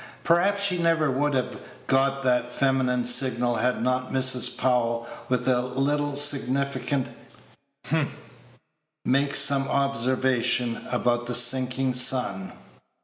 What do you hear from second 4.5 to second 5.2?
Powell,